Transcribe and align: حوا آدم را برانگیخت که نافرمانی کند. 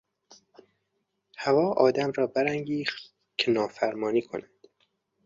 حوا 1.37 1.67
آدم 1.73 2.11
را 2.15 2.27
برانگیخت 2.27 3.13
که 3.37 3.51
نافرمانی 3.51 4.21
کند. 4.21 4.49